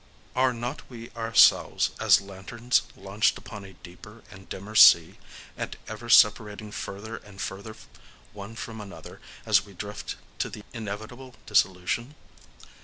Are 0.35 0.51
not 0.51 0.89
we 0.89 1.11
ourselves 1.11 1.91
as 1.99 2.21
lanterns 2.21 2.81
launched 2.95 3.37
upon 3.37 3.63
a 3.63 3.73
deeper 3.73 4.23
and 4.31 4.41
a 4.41 4.45
dimmer 4.45 4.73
sea, 4.73 5.19
and 5.55 5.77
ever 5.87 6.09
separating 6.09 6.71
further 6.71 7.17
and 7.17 7.39
further 7.39 7.75
one 8.33 8.55
from 8.55 8.81
another 8.81 9.21
as 9.45 9.63
we 9.63 9.73
drift 9.75 10.15
to 10.39 10.49
the 10.49 10.63
inevitable 10.73 11.35
dissolution? 11.45 12.15